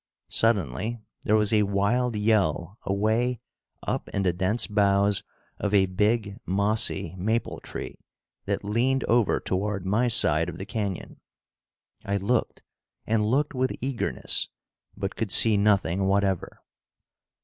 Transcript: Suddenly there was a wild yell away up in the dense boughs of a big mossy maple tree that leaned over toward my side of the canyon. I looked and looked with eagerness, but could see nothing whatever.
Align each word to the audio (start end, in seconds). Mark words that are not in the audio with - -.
Suddenly 0.31 0.99
there 1.25 1.35
was 1.35 1.53
a 1.53 1.61
wild 1.61 2.15
yell 2.15 2.79
away 2.85 3.39
up 3.83 4.09
in 4.09 4.23
the 4.23 4.33
dense 4.33 4.65
boughs 4.65 5.21
of 5.59 5.75
a 5.75 5.85
big 5.85 6.39
mossy 6.43 7.13
maple 7.19 7.59
tree 7.59 7.99
that 8.45 8.63
leaned 8.63 9.03
over 9.03 9.39
toward 9.39 9.85
my 9.85 10.07
side 10.07 10.49
of 10.49 10.57
the 10.57 10.65
canyon. 10.65 11.21
I 12.03 12.17
looked 12.17 12.63
and 13.05 13.23
looked 13.23 13.53
with 13.53 13.77
eagerness, 13.79 14.49
but 14.97 15.15
could 15.15 15.29
see 15.29 15.55
nothing 15.55 16.07
whatever. 16.07 16.63